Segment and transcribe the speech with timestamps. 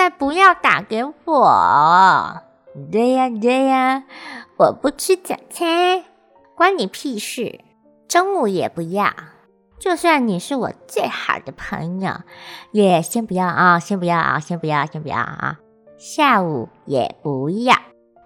[0.00, 2.42] 在不要打给我。
[2.90, 4.04] 对呀对呀，
[4.56, 6.02] 我不吃早餐，
[6.56, 7.60] 关你屁事。
[8.08, 9.12] 中午也不要，
[9.78, 12.14] 就算你是我最好的朋友，
[12.72, 15.58] 也先不要啊，先不要啊，先不要，先不要啊。
[15.98, 17.76] 下午也不要，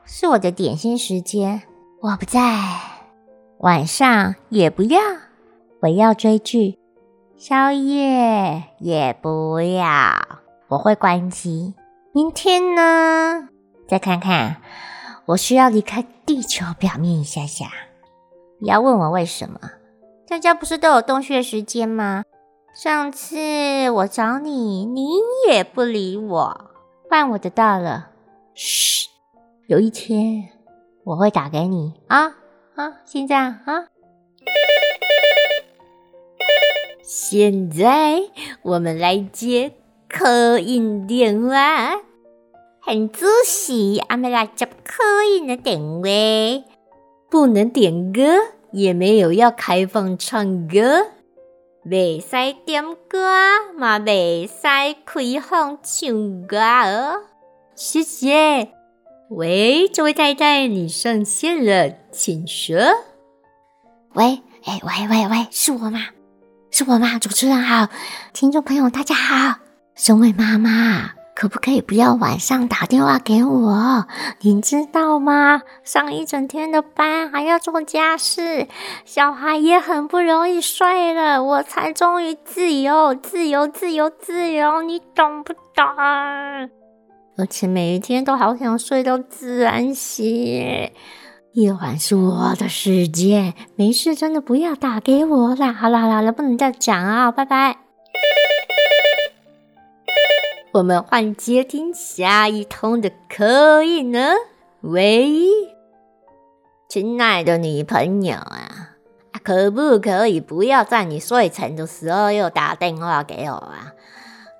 [0.04, 1.62] 是我的点心时间，
[2.01, 2.41] 我不在。
[3.59, 5.01] 晚上也不要，
[5.80, 6.79] 我要追剧。
[7.37, 10.34] 宵夜也不要。
[10.74, 11.72] 我会关机。
[12.12, 13.48] 明天呢？
[13.86, 14.56] 再看看。
[15.26, 17.66] 我需要离开地球表面一下下。
[18.58, 19.60] 不要问我为什么。
[20.26, 22.24] 大家不是都有洞穴时间吗？
[22.74, 25.06] 上次我找你，你
[25.48, 26.70] 也不理我。
[27.08, 28.10] 换我的到了。
[28.54, 29.08] 嘘，
[29.68, 30.48] 有一天
[31.04, 32.34] 我会打给你啊
[32.74, 32.95] 啊！
[33.04, 33.86] 现在啊。
[37.04, 38.18] 现在
[38.62, 39.72] 我们来接。
[40.16, 41.96] 客运电话，
[42.80, 46.09] 很仔细，阿妹来接客运的电话，
[47.29, 48.23] 不能点歌，
[48.70, 51.09] 也没有要开放唱歌，
[51.85, 53.29] 未使点歌，
[53.76, 54.62] 嘛未使
[55.04, 57.24] 开放唱歌哦。
[57.74, 58.68] 谢谢。
[59.30, 62.76] 喂，这位太太，你上线了，请说。
[64.12, 66.06] 喂，哎，喂喂喂，是我吗？
[66.70, 67.19] 是我吗？
[67.19, 67.88] 主持人好，
[68.32, 69.63] 听众朋友大家好。
[69.94, 74.06] 身为妈妈，可不可以不要晚上打电话给我？
[74.41, 75.62] 您知道吗？
[75.84, 78.66] 上一整天的班，还要做家事，
[79.05, 85.84] 小孩也很不容易睡了，我才终于自由，自由，自由，自由，你懂不懂？
[87.37, 90.91] 而且每一天都好想睡到自然醒，
[91.53, 95.72] 夜晚是我的世界，没事真的不要打给我啦！
[95.72, 97.83] 好了好了，不能再讲啊，拜拜。
[100.74, 104.32] 我们换接听下一通的可以呢？
[104.80, 105.38] 喂，
[106.88, 108.96] 亲爱的女朋友啊，
[109.44, 113.92] 可不可以不要在你睡前的时候又打电话给我啊？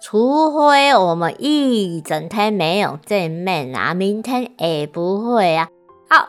[0.01, 5.67] 除非我们一整天没有见面啊，明天也不会啊。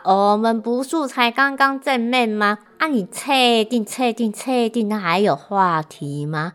[0.04, 2.58] 我们不是才刚刚见面吗？
[2.78, 6.52] 啊，你确定、确定、确定还有话题吗？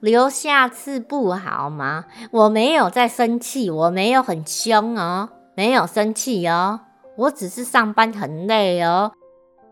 [0.00, 2.04] 留下次不好吗？
[2.30, 6.80] 我没有在生气，我没有很凶哦，没有生气哦，
[7.16, 9.12] 我只是上班很累哦，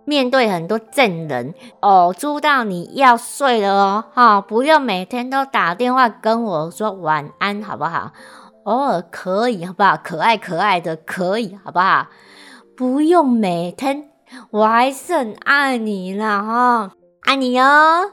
[0.04, 8.12] 面对很多证人哦，知道你要睡了哦，哈，不用每天都打电话跟我说晚安，好不好？
[8.64, 9.96] 偶尔可以，好不好？
[9.96, 12.06] 可爱可爱的可以，好不好？
[12.80, 14.08] 不用每天，
[14.52, 18.12] 我还是很爱你啦，哈，爱你哦，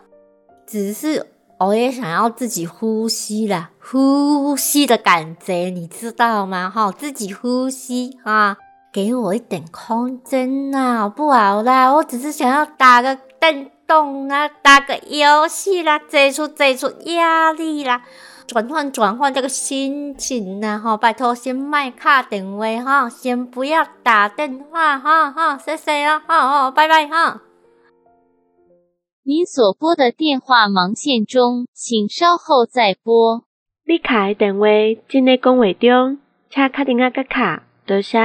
[0.66, 1.26] 只是。
[1.60, 6.70] 我也想要自己呼吸啦，呼吸的感觉，你知道吗？
[6.70, 8.58] 哈，自己呼吸啊，
[8.92, 18.02] 给我一点空间呐，不好啦，我只是想要打个电动啊，打个游戏啦，解除解除压力啦，
[18.47, 27.41] 转换转换这个心情呐，哈，拜托先卖卡定位哈，先不要打电话哈，哈，谢谢啊，好好，拜拜哈。
[29.24, 33.44] 您所拨的电话忙线中，请稍后再拨。
[33.86, 34.68] 你卡的电话
[35.09, 36.19] 正在讲话中，
[36.50, 38.18] 请卡定啊个卡，多谢。